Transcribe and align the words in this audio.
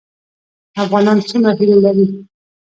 افغانان 0.83 1.17
څومره 1.29 1.51
هیلې 1.59 1.77
لري؟ 1.85 2.05